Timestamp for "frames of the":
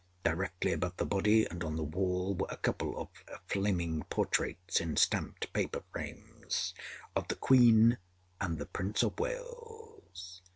5.91-7.35